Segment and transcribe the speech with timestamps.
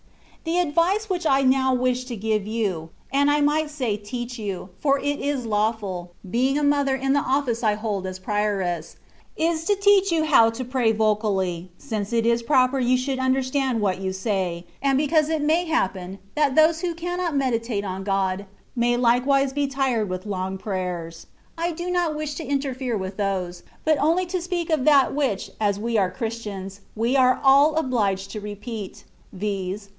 [0.45, 1.77] The advice which I 118 THE WAY OF PERFECTION.
[1.77, 6.09] now wish to give you (and I might say teach you, for it is lawftil,
[6.31, 8.95] being a mother in the office I hold as Prioress),
[9.37, 13.79] is to teach you how to pray vocally, since it is proper you should understand
[13.81, 18.47] what you say, and because it may happen, that those who cannot meditate on God,
[18.75, 21.27] may likewise be tired with long prayers,
[21.59, 25.51] I do not wish to interfere with those, but only to speak of that which
[25.61, 29.89] (as we are Christians) we are all obliged to repeat, viz.